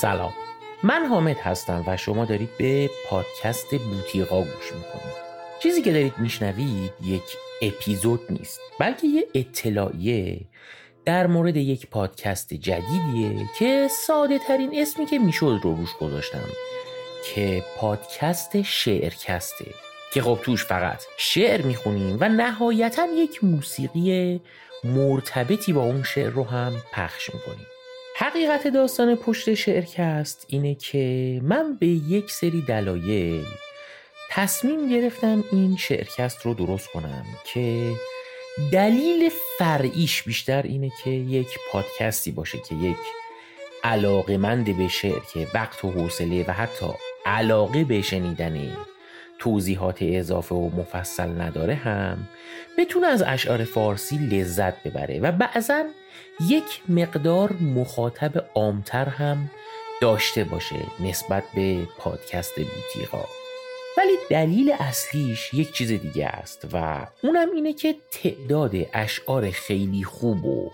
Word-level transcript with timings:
سلام. 0.00 0.32
من 0.82 1.06
حامد 1.06 1.36
هستم 1.36 1.84
و 1.86 1.96
شما 1.96 2.24
دارید 2.24 2.48
به 2.58 2.90
پادکست 3.08 3.74
بوتیقا 3.74 4.40
گوش 4.40 4.72
می‌کنید. 4.72 5.14
چیزی 5.62 5.82
که 5.82 5.92
دارید 5.92 6.18
میشنوید 6.18 6.92
یک 7.04 7.22
اپیزود 7.62 8.20
نیست 8.30 8.60
بلکه 8.80 9.06
یه 9.06 9.26
اطلاعیه 9.34 10.40
در 11.04 11.26
مورد 11.26 11.56
یک 11.56 11.86
پادکست 11.86 12.54
جدیدیه 12.54 13.48
که 13.58 13.88
ساده 13.90 14.38
ترین 14.38 14.70
اسمی 14.74 15.06
که 15.06 15.18
می‌شد 15.18 15.60
رو 15.62 15.74
روش 15.74 15.94
گذاشتم 16.00 16.48
که 17.34 17.64
پادکست 17.76 18.62
شعرکسته. 18.62 19.74
که 20.14 20.22
خب 20.22 20.38
توش 20.42 20.64
فقط 20.64 21.02
شعر 21.16 21.62
می‌خونیم 21.62 22.16
و 22.20 22.28
نهایتا 22.28 23.06
یک 23.06 23.44
موسیقی 23.44 24.40
مرتبطی 24.84 25.72
با 25.72 25.82
اون 25.82 26.02
شعر 26.02 26.30
رو 26.30 26.44
هم 26.44 26.72
پخش 26.92 27.34
می‌کنیم. 27.34 27.66
حقیقت 28.20 28.66
داستان 28.68 29.14
پشت 29.14 29.54
شعرکست 29.54 30.46
اینه 30.48 30.74
که 30.74 31.40
من 31.42 31.76
به 31.80 31.86
یک 31.86 32.30
سری 32.30 32.62
دلایل 32.62 33.44
تصمیم 34.30 34.88
گرفتم 34.88 35.44
این 35.52 35.76
شعرکست 35.76 36.46
رو 36.46 36.54
درست 36.54 36.88
کنم 36.88 37.24
که 37.44 37.92
دلیل 38.72 39.30
فرعیش 39.58 40.22
بیشتر 40.22 40.62
اینه 40.62 40.92
که 41.04 41.10
یک 41.10 41.48
پادکستی 41.72 42.30
باشه 42.30 42.58
که 42.58 42.74
یک 42.74 42.96
علاقمند 43.84 44.76
به 44.76 44.88
شعر 44.88 45.20
که 45.32 45.46
وقت 45.54 45.84
و 45.84 45.90
حوصله 45.90 46.44
و 46.48 46.52
حتی 46.52 46.86
علاقه 47.26 47.84
به 47.84 48.02
شنیدن 48.02 48.76
توضیحات 49.38 49.98
اضافه 50.00 50.54
و 50.54 50.70
مفصل 50.76 51.40
نداره 51.40 51.74
هم 51.74 52.18
بتونه 52.78 53.06
از 53.06 53.22
اشعار 53.26 53.64
فارسی 53.64 54.18
لذت 54.18 54.82
ببره 54.82 55.20
و 55.20 55.32
بعضا 55.32 55.84
یک 56.48 56.82
مقدار 56.88 57.52
مخاطب 57.52 58.44
عامتر 58.54 59.08
هم 59.08 59.50
داشته 60.00 60.44
باشه 60.44 60.76
نسبت 61.00 61.44
به 61.54 61.86
پادکست 61.98 62.54
بوتیقا 62.56 63.24
دلیل 64.30 64.74
اصلیش 64.78 65.54
یک 65.54 65.72
چیز 65.72 65.92
دیگه 65.92 66.26
است 66.26 66.66
و 66.72 67.06
اونم 67.22 67.48
اینه 67.54 67.72
که 67.72 67.94
تعداد 68.10 68.72
اشعار 68.94 69.50
خیلی 69.50 70.04
خوب 70.04 70.44
و 70.44 70.70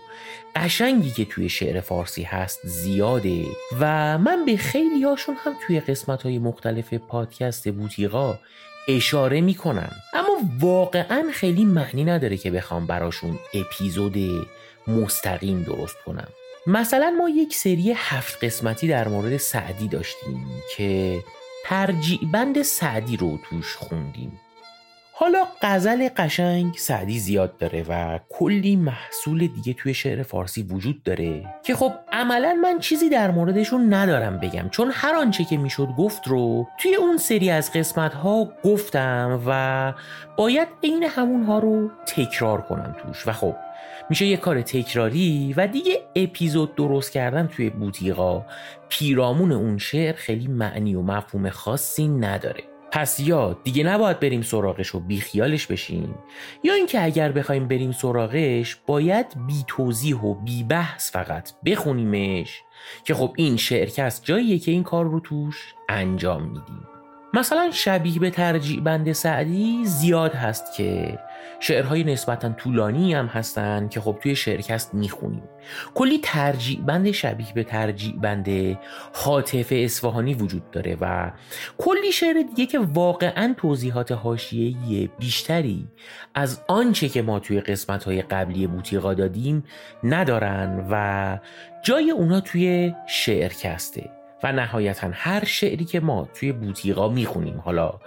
قشنگی 0.55 1.11
که 1.11 1.25
توی 1.25 1.49
شعر 1.49 1.81
فارسی 1.81 2.23
هست 2.23 2.59
زیاده 2.63 3.45
و 3.79 4.17
من 4.17 4.45
به 4.45 4.57
خیلی 4.57 5.03
هاشون 5.03 5.35
هم 5.35 5.53
توی 5.67 5.79
قسمت 5.79 6.23
های 6.23 6.39
مختلف 6.39 6.93
پادکست 6.93 7.69
بوتیقا 7.69 8.39
اشاره 8.87 9.41
می‌کنم. 9.41 9.91
اما 10.13 10.37
واقعا 10.59 11.23
خیلی 11.33 11.65
معنی 11.65 12.03
نداره 12.03 12.37
که 12.37 12.51
بخوام 12.51 12.87
براشون 12.87 13.39
اپیزود 13.53 14.15
مستقیم 14.87 15.63
درست 15.63 15.97
کنم. 16.05 16.27
مثلا 16.67 17.15
ما 17.17 17.29
یک 17.29 17.55
سری 17.55 17.93
هفت 17.95 18.43
قسمتی 18.43 18.87
در 18.87 19.07
مورد 19.07 19.37
سعدی 19.37 19.87
داشتیم 19.87 20.47
که 20.77 21.19
ترجیع 21.67 22.19
بند 22.31 22.61
سعدی 22.61 23.17
رو 23.17 23.37
توش 23.37 23.75
خوندیم. 23.75 24.39
حالا 25.11 25.44
غزل 25.67 26.09
قشنگ 26.17 26.73
سعدی 26.77 27.19
زیاد 27.19 27.57
داره 27.57 27.85
و 27.89 28.19
کلی 28.29 28.75
محصول 28.75 29.47
دیگه 29.47 29.73
توی 29.73 29.93
شعر 29.93 30.23
فارسی 30.23 30.63
وجود 30.63 31.03
داره 31.03 31.45
که 31.63 31.75
خب 31.75 31.91
عملا 32.11 32.53
من 32.61 32.79
چیزی 32.79 33.09
در 33.09 33.31
موردشون 33.31 33.93
ندارم 33.93 34.39
بگم 34.39 34.69
چون 34.69 34.91
هر 34.93 35.15
آنچه 35.15 35.43
که 35.43 35.57
می‌شد 35.57 35.87
گفت 35.97 36.27
رو 36.27 36.67
توی 36.79 36.95
اون 36.95 37.17
سری 37.17 37.49
از 37.49 37.71
قسمت 37.73 38.13
ها 38.13 38.51
گفتم 38.63 39.41
و 39.47 39.93
باید 40.37 40.67
عین 40.83 41.03
همون 41.03 41.43
ها 41.43 41.59
رو 41.59 41.89
تکرار 42.07 42.61
کنم 42.61 42.95
توش 43.03 43.27
و 43.27 43.31
خب 43.31 43.55
میشه 44.09 44.25
یه 44.25 44.37
کار 44.37 44.61
تکراری 44.61 45.53
و 45.57 45.67
دیگه 45.67 46.01
اپیزود 46.15 46.75
درست 46.75 47.11
کردن 47.11 47.47
توی 47.47 47.69
بوتیقا 47.69 48.45
پیرامون 48.89 49.51
اون 49.51 49.77
شعر 49.77 50.15
خیلی 50.15 50.47
معنی 50.47 50.95
و 50.95 51.01
مفهوم 51.01 51.49
خاصی 51.49 52.07
نداره. 52.07 52.74
پس 52.95 53.19
یا 53.19 53.57
دیگه 53.63 53.83
نباید 53.83 54.19
بریم 54.19 54.41
سراغش 54.41 54.95
و 54.95 54.99
بیخیالش 54.99 55.67
بشیم 55.67 56.15
یا 56.63 56.73
اینکه 56.73 57.03
اگر 57.03 57.31
بخوایم 57.31 57.67
بریم 57.67 57.91
سراغش 57.91 58.75
باید 58.75 59.25
بی 59.47 59.63
توضیح 59.67 60.17
و 60.17 60.33
بی 60.33 60.63
بحث 60.63 61.11
فقط 61.11 61.51
بخونیمش 61.65 62.61
که 63.03 63.13
خب 63.13 63.33
این 63.37 63.57
شعرکست 63.57 64.25
جاییه 64.25 64.59
که 64.59 64.71
این 64.71 64.83
کار 64.83 65.05
رو 65.05 65.19
توش 65.19 65.73
انجام 65.89 66.43
میدیم. 66.43 66.94
مثلا 67.35 67.71
شبیه 67.71 68.19
به 68.19 68.29
ترجیع 68.29 68.81
بند 68.81 69.11
سعدی 69.11 69.85
زیاد 69.85 70.33
هست 70.33 70.73
که 70.77 71.19
شعرهای 71.59 72.03
نسبتا 72.03 72.49
طولانی 72.49 73.13
هم 73.13 73.25
هستن 73.25 73.87
که 73.87 74.01
خب 74.01 74.17
توی 74.23 74.35
شعرکست 74.35 74.93
می‌خونیم. 74.93 75.43
کلی 75.95 76.19
ترجیع 76.23 76.81
بند 76.81 77.11
شبیه 77.11 77.53
به 77.53 77.63
ترجیع 77.63 78.13
بند 78.21 78.77
حاطف 79.13 79.67
اصفهانی 79.71 80.33
وجود 80.33 80.71
داره 80.71 80.97
و 81.01 81.31
کلی 81.77 82.11
شعر 82.11 82.41
دیگه 82.41 82.65
که 82.65 82.79
واقعا 82.79 83.53
توضیحات 83.57 84.11
حاشیه‌ای 84.11 85.09
بیشتری 85.19 85.87
از 86.35 86.61
آنچه 86.67 87.09
که 87.09 87.21
ما 87.21 87.39
توی 87.39 87.61
قسمت‌های 87.61 88.21
قبلی 88.21 88.67
بوتیقا 88.67 89.13
دادیم 89.13 89.63
ندارن 90.03 90.87
و 90.91 91.37
جای 91.83 92.11
اونا 92.11 92.39
توی 92.39 92.93
شعرکسته. 93.07 94.14
و 94.43 94.51
نهایتا 94.51 95.09
هر 95.13 95.45
شعری 95.45 95.85
که 95.85 95.99
ما 95.99 96.29
توی 96.33 96.51
بوتیقا 96.51 97.09
می‌خونیم 97.09 97.59
حالا 97.59 97.99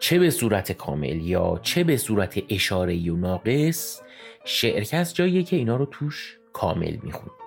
چه 0.00 0.18
به 0.18 0.30
صورت 0.30 0.72
کامل 0.72 1.20
یا 1.20 1.60
چه 1.62 1.84
به 1.84 1.96
صورت 1.96 2.42
اشاره 2.48 3.10
و 3.10 3.16
ناقص 3.16 4.02
شعرکست 4.44 5.14
جاییه 5.14 5.42
که 5.42 5.56
اینا 5.56 5.76
رو 5.76 5.86
توش 5.86 6.38
کامل 6.52 6.96
می‌خونیم. 7.02 7.39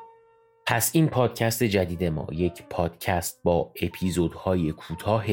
پس 0.65 0.91
این 0.93 1.07
پادکست 1.07 1.63
جدید 1.63 2.03
ما 2.03 2.27
یک 2.31 2.63
پادکست 2.69 3.39
با 3.43 3.71
اپیزودهای 3.81 4.71
کوتاه 4.71 5.27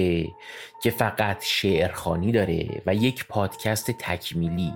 که 0.82 0.90
فقط 0.96 1.44
شعرخانی 1.44 2.32
داره 2.32 2.82
و 2.86 2.94
یک 2.94 3.26
پادکست 3.26 3.90
تکمیلی. 3.90 4.72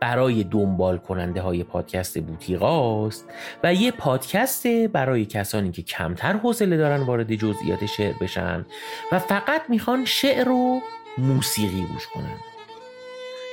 برای 0.00 0.44
دنبال 0.44 0.98
کننده 0.98 1.40
های 1.40 1.64
پادکست 1.64 2.18
بوتیقاست 2.18 3.28
و 3.64 3.74
یه 3.74 3.90
پادکست 3.90 4.66
برای 4.66 5.24
کسانی 5.24 5.72
که 5.72 5.82
کمتر 5.82 6.32
حوصله 6.32 6.76
دارن 6.76 7.02
وارد 7.02 7.34
جزئیات 7.34 7.86
شعر 7.86 8.14
بشن 8.20 8.66
و 9.12 9.18
فقط 9.18 9.62
می‌خوان 9.68 10.04
شعر 10.04 10.48
و 10.48 10.80
موسیقی 11.18 11.86
گوش 11.92 12.06
کنن. 12.06 12.36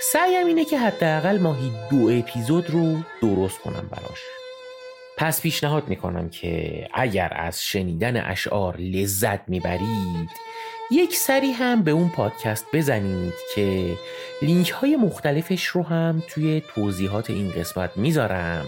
سعیم 0.01 0.47
اینه 0.47 0.65
که 0.65 0.79
حداقل 0.79 1.39
ماهی 1.39 1.71
دو 1.91 2.09
اپیزود 2.19 2.69
رو 2.69 2.97
درست 3.21 3.59
کنم 3.59 3.87
براش. 3.91 4.40
پس 5.21 5.41
پیشنهاد 5.41 5.87
می‌کنم 5.87 6.29
که 6.29 6.87
اگر 6.93 7.33
از 7.35 7.63
شنیدن 7.63 8.25
اشعار 8.25 8.77
لذت 8.77 9.49
می‌برید 9.49 10.29
یک 10.91 11.15
سری 11.15 11.51
هم 11.51 11.83
به 11.83 11.91
اون 11.91 12.09
پادکست 12.09 12.65
بزنید 12.73 13.33
که 13.55 13.97
لینک 14.41 14.69
های 14.69 14.95
مختلفش 14.95 15.65
رو 15.65 15.83
هم 15.83 16.23
توی 16.27 16.61
توضیحات 16.75 17.29
این 17.29 17.51
قسمت 17.51 17.97
می‌ذارم 17.97 18.65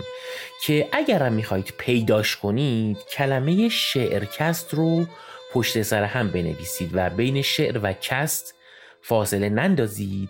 که 0.63 0.87
اگرم 0.91 1.33
می‌خواید 1.33 1.73
پیداش 1.77 2.37
کنید 2.37 2.97
کلمه 3.17 3.69
شعرکست 3.69 4.73
رو 4.73 5.05
پشت 5.53 5.81
سر 5.81 6.03
هم 6.03 6.31
بنویسید 6.31 6.89
و 6.93 7.09
بین 7.09 7.41
شعر 7.41 7.79
و 7.83 7.93
کست 7.93 8.55
فاصله 9.01 9.49
نندازید 9.49 10.29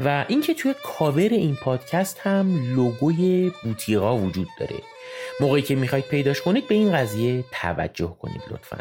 و 0.00 0.24
اینکه 0.28 0.54
توی 0.54 0.74
کاور 0.82 1.28
این 1.28 1.56
پادکست 1.56 2.18
هم 2.18 2.74
لوگوی 2.74 3.52
بوتیقا 3.62 4.16
وجود 4.18 4.48
داره. 4.58 4.82
موقعی 5.40 5.62
که 5.62 5.74
می‌خواید 5.74 6.04
پیداش 6.04 6.40
کنید 6.40 6.68
به 6.68 6.74
این 6.74 6.92
قضیه 6.92 7.44
توجه 7.52 8.16
کنید 8.20 8.42
لطفا. 8.50 8.78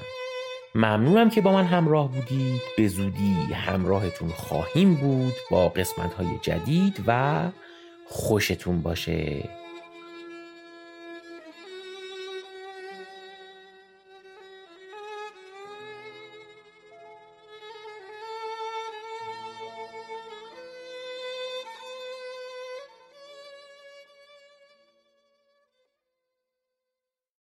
ممنونم 0.76 1.30
که 1.30 1.42
با 1.42 1.52
من 1.52 1.66
همراه 1.66 2.12
بودید. 2.12 2.62
به 2.78 2.88
زودی 2.88 3.34
همراهتون 3.54 4.30
خواهیم 4.30 4.96
بود 4.96 5.34
با 5.52 5.70
قسمت 5.70 6.14
های 6.14 6.28
جدید 6.42 7.04
و 7.08 7.42
خوشتون 8.06 8.82
باشه. 8.82 9.50